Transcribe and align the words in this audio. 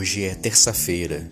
Hoje 0.00 0.24
é 0.24 0.34
terça-feira, 0.34 1.30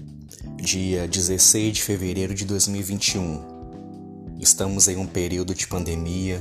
dia 0.56 1.08
16 1.08 1.72
de 1.72 1.82
fevereiro 1.82 2.34
de 2.34 2.44
2021. 2.44 4.36
Estamos 4.38 4.88
em 4.88 4.96
um 4.98 5.06
período 5.06 5.54
de 5.54 5.66
pandemia, 5.66 6.38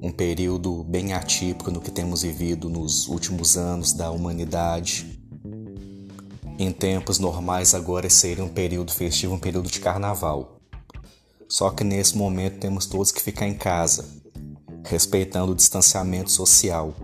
um 0.00 0.12
período 0.12 0.84
bem 0.84 1.12
atípico 1.12 1.72
no 1.72 1.80
que 1.80 1.90
temos 1.90 2.22
vivido 2.22 2.68
nos 2.68 3.08
últimos 3.08 3.56
anos 3.56 3.92
da 3.92 4.12
humanidade. 4.12 5.20
Em 6.56 6.70
tempos 6.70 7.18
normais, 7.18 7.74
agora 7.74 8.08
seria 8.08 8.44
um 8.44 8.48
período 8.48 8.92
festivo, 8.92 9.34
um 9.34 9.40
período 9.40 9.68
de 9.68 9.80
carnaval. 9.80 10.60
Só 11.48 11.68
que 11.70 11.82
nesse 11.82 12.16
momento 12.16 12.60
temos 12.60 12.86
todos 12.86 13.10
que 13.10 13.20
ficar 13.20 13.48
em 13.48 13.54
casa, 13.54 14.08
respeitando 14.84 15.50
o 15.50 15.56
distanciamento 15.56 16.30
social, 16.30 16.94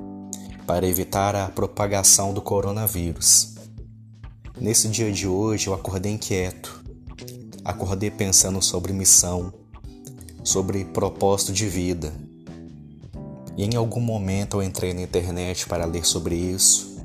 para 0.69 0.87
evitar 0.87 1.35
a 1.35 1.49
propagação 1.49 2.33
do 2.33 2.41
coronavírus. 2.41 3.56
Nesse 4.59 4.89
dia 4.89 5.13
de 5.13 5.29
hoje 5.29 5.67
eu 5.67 5.75
acordei 5.75 6.13
inquieto, 6.13 6.83
acordei 7.63 8.11
pensando 8.11 8.63
sobre 8.63 8.91
missão, 8.91 9.53
sobre 10.43 10.83
propósito 10.83 11.53
de 11.53 11.69
vida. 11.69 12.11
E 13.55 13.65
em 13.65 13.77
algum 13.77 14.01
momento 14.01 14.57
eu 14.57 14.63
entrei 14.63 14.95
na 14.95 15.03
internet 15.03 15.67
para 15.69 15.85
ler 15.85 16.07
sobre 16.07 16.37
isso 16.37 16.97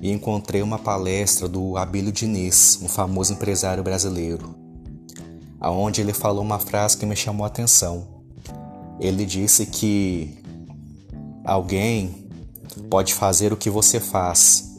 e 0.00 0.10
encontrei 0.10 0.62
uma 0.62 0.78
palestra 0.78 1.46
do 1.46 1.76
Abílio 1.76 2.10
Diniz, 2.10 2.78
um 2.80 2.88
famoso 2.88 3.34
empresário 3.34 3.84
brasileiro, 3.84 4.54
aonde 5.60 6.00
ele 6.00 6.14
falou 6.14 6.42
uma 6.42 6.58
frase 6.58 6.96
que 6.96 7.04
me 7.04 7.14
chamou 7.14 7.44
a 7.44 7.48
atenção. 7.48 8.08
Ele 8.98 9.26
disse 9.26 9.66
que 9.66 10.38
alguém 11.44 12.26
pode 12.88 13.12
fazer 13.12 13.52
o 13.52 13.58
que 13.58 13.68
você 13.68 14.00
faz, 14.00 14.71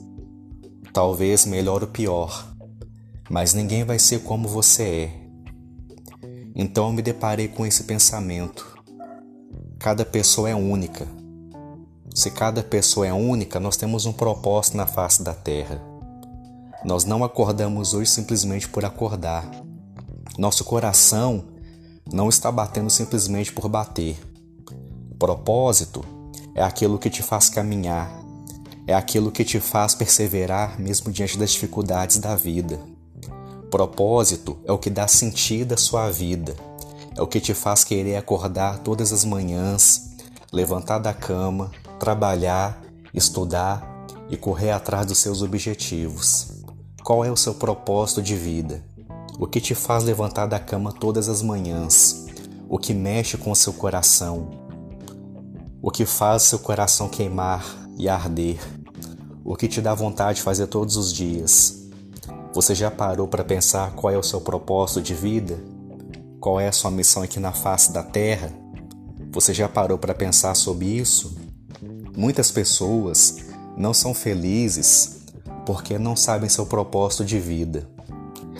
talvez 0.93 1.45
melhor 1.47 1.81
ou 1.81 1.89
pior, 1.89 2.47
mas 3.27 3.55
ninguém 3.55 3.83
vai 3.83 3.97
ser 3.97 4.19
como 4.19 4.47
você 4.47 4.83
é. 4.83 5.23
Então 6.55 6.85
eu 6.85 6.93
me 6.93 7.01
deparei 7.01 7.47
com 7.47 7.65
esse 7.65 7.85
pensamento. 7.85 8.77
Cada 9.79 10.05
pessoa 10.05 10.47
é 10.47 10.53
única. 10.55 11.07
Se 12.13 12.29
cada 12.29 12.61
pessoa 12.61 13.07
é 13.07 13.11
única, 13.11 13.59
nós 13.59 13.75
temos 13.75 14.05
um 14.05 14.13
propósito 14.13 14.77
na 14.77 14.85
face 14.85 15.23
da 15.23 15.33
Terra. 15.33 15.81
Nós 16.85 17.05
não 17.05 17.23
acordamos 17.23 17.95
hoje 17.95 18.11
simplesmente 18.11 18.69
por 18.69 18.85
acordar. 18.85 19.49
Nosso 20.37 20.63
coração 20.63 21.45
não 22.11 22.29
está 22.29 22.51
batendo 22.51 22.91
simplesmente 22.91 23.51
por 23.51 23.67
bater. 23.67 24.15
Propósito 25.17 26.05
é 26.53 26.61
aquilo 26.61 26.99
que 26.99 27.09
te 27.09 27.23
faz 27.23 27.49
caminhar, 27.49 28.22
é 28.85 28.93
aquilo 28.93 29.31
que 29.31 29.45
te 29.45 29.59
faz 29.59 29.95
perseverar 29.95 30.79
mesmo 30.79 31.11
diante 31.11 31.37
das 31.37 31.51
dificuldades 31.51 32.17
da 32.17 32.35
vida. 32.35 32.79
Propósito 33.71 34.57
é 34.65 34.71
o 34.71 34.77
que 34.77 34.89
dá 34.89 35.07
sentido 35.07 35.73
à 35.73 35.77
sua 35.77 36.11
vida, 36.11 36.55
é 37.15 37.21
o 37.21 37.27
que 37.27 37.39
te 37.39 37.53
faz 37.53 37.83
querer 37.83 38.17
acordar 38.17 38.79
todas 38.79 39.11
as 39.11 39.23
manhãs, 39.23 40.11
levantar 40.51 40.99
da 40.99 41.13
cama, 41.13 41.71
trabalhar, 41.99 42.81
estudar 43.13 44.05
e 44.29 44.37
correr 44.37 44.71
atrás 44.71 45.05
dos 45.05 45.17
seus 45.17 45.41
objetivos. 45.41 46.51
Qual 47.03 47.23
é 47.23 47.31
o 47.31 47.37
seu 47.37 47.53
propósito 47.53 48.21
de 48.21 48.35
vida? 48.35 48.83
O 49.39 49.47
que 49.47 49.59
te 49.59 49.73
faz 49.73 50.03
levantar 50.03 50.45
da 50.45 50.59
cama 50.59 50.91
todas 50.91 51.27
as 51.27 51.41
manhãs? 51.41 52.27
O 52.69 52.77
que 52.77 52.93
mexe 52.93 53.37
com 53.37 53.51
o 53.51 53.55
seu 53.55 53.73
coração? 53.73 54.49
O 55.81 55.91
que 55.91 56.05
faz 56.05 56.43
seu 56.43 56.59
coração 56.59 57.09
queimar 57.09 57.82
e 57.97 58.09
arder. 58.09 58.59
O 59.43 59.55
que 59.55 59.67
te 59.67 59.81
dá 59.81 59.93
vontade 59.93 60.37
de 60.37 60.43
fazer 60.43 60.67
todos 60.67 60.97
os 60.97 61.11
dias. 61.11 61.89
Você 62.53 62.75
já 62.75 62.89
parou 62.89 63.27
para 63.27 63.43
pensar 63.43 63.91
qual 63.93 64.13
é 64.13 64.17
o 64.17 64.23
seu 64.23 64.39
propósito 64.39 65.01
de 65.01 65.13
vida? 65.13 65.57
Qual 66.39 66.59
é 66.59 66.67
a 66.67 66.71
sua 66.71 66.91
missão 66.91 67.23
aqui 67.23 67.39
na 67.39 67.51
face 67.51 67.91
da 67.91 68.03
Terra? 68.03 68.53
Você 69.31 69.53
já 69.53 69.67
parou 69.67 69.97
para 69.97 70.13
pensar 70.13 70.53
sobre 70.55 70.85
isso? 70.85 71.35
Muitas 72.15 72.51
pessoas 72.51 73.37
não 73.75 73.93
são 73.93 74.13
felizes 74.13 75.21
porque 75.65 75.97
não 75.97 76.15
sabem 76.15 76.49
seu 76.49 76.65
propósito 76.65 77.25
de 77.25 77.39
vida. 77.39 77.89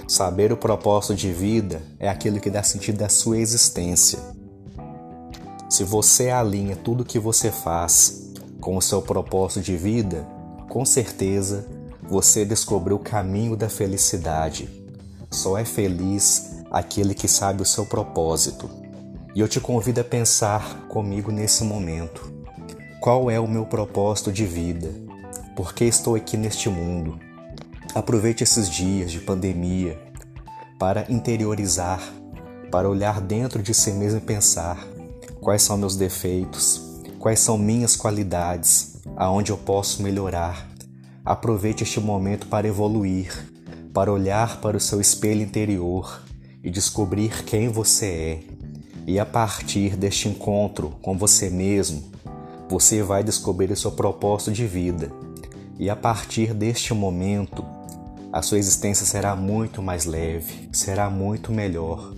Saber 0.07 0.51
o 0.51 0.57
propósito 0.57 1.15
de 1.15 1.31
vida 1.31 1.81
é 1.99 2.09
aquilo 2.09 2.39
que 2.39 2.49
dá 2.49 2.63
sentido 2.63 3.01
à 3.03 3.09
sua 3.09 3.37
existência. 3.37 4.19
Se 5.69 5.83
você 5.83 6.29
alinha 6.29 6.75
tudo 6.75 7.01
o 7.01 7.05
que 7.05 7.19
você 7.19 7.51
faz 7.51 8.22
com 8.63 8.77
o 8.77 8.81
seu 8.81 9.01
propósito 9.01 9.61
de 9.61 9.75
vida, 9.75 10.25
com 10.69 10.85
certeza 10.85 11.67
você 12.01 12.45
descobriu 12.45 12.95
o 12.95 12.99
caminho 12.99 13.57
da 13.57 13.67
felicidade. 13.67 14.69
Só 15.29 15.57
é 15.57 15.65
feliz 15.65 16.63
aquele 16.71 17.13
que 17.13 17.27
sabe 17.27 17.61
o 17.61 17.65
seu 17.65 17.85
propósito. 17.85 18.69
E 19.35 19.41
eu 19.41 19.49
te 19.49 19.59
convido 19.59 19.99
a 19.99 20.03
pensar 20.03 20.87
comigo 20.87 21.29
nesse 21.29 21.65
momento. 21.65 22.31
Qual 23.01 23.29
é 23.29 23.37
o 23.37 23.49
meu 23.49 23.65
propósito 23.65 24.31
de 24.31 24.45
vida? 24.45 24.89
Por 25.57 25.73
que 25.73 25.83
estou 25.83 26.15
aqui 26.15 26.37
neste 26.37 26.69
mundo? 26.69 27.19
Aproveite 27.93 28.43
esses 28.43 28.69
dias 28.69 29.11
de 29.11 29.19
pandemia 29.19 29.99
para 30.79 31.05
interiorizar, 31.11 32.01
para 32.71 32.89
olhar 32.89 33.19
dentro 33.19 33.61
de 33.61 33.73
si 33.73 33.91
mesmo 33.91 34.19
e 34.19 34.21
pensar 34.21 34.87
quais 35.41 35.61
são 35.63 35.77
meus 35.77 35.97
defeitos, 35.97 36.92
quais 37.23 37.39
são 37.39 37.57
minhas 37.57 37.95
qualidades, 37.95 38.99
aonde 39.15 39.49
eu 39.49 39.57
posso 39.57 40.03
melhorar. 40.03 40.69
Aproveite 41.23 41.81
este 41.81 41.97
momento 42.01 42.47
para 42.47 42.67
evoluir, 42.67 43.31
para 43.93 44.11
olhar 44.11 44.59
para 44.59 44.75
o 44.75 44.79
seu 44.79 44.99
espelho 44.99 45.41
interior 45.41 46.21
e 46.61 46.69
descobrir 46.69 47.45
quem 47.45 47.69
você 47.69 48.05
é. 48.05 48.43
E 49.07 49.17
a 49.17 49.25
partir 49.25 49.95
deste 49.95 50.27
encontro 50.27 50.97
com 51.01 51.17
você 51.17 51.49
mesmo, 51.49 52.11
você 52.69 53.01
vai 53.01 53.23
descobrir 53.23 53.71
o 53.71 53.77
seu 53.77 53.93
propósito 53.93 54.51
de 54.51 54.67
vida. 54.67 55.09
E 55.79 55.89
a 55.89 55.95
partir 55.95 56.53
deste 56.53 56.93
momento, 56.93 57.65
a 58.33 58.41
sua 58.41 58.59
existência 58.59 59.05
será 59.05 59.33
muito 59.33 59.81
mais 59.81 60.03
leve, 60.03 60.67
será 60.73 61.09
muito 61.09 61.53
melhor. 61.53 62.13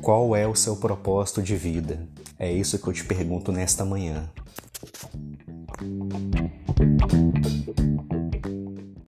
Qual 0.00 0.36
é 0.36 0.46
o 0.46 0.54
seu 0.54 0.76
propósito 0.76 1.42
de 1.42 1.56
vida? 1.56 2.08
É 2.42 2.50
isso 2.50 2.78
que 2.78 2.88
eu 2.88 2.92
te 2.94 3.04
pergunto 3.04 3.52
nesta 3.52 3.84
manhã. 3.84 4.32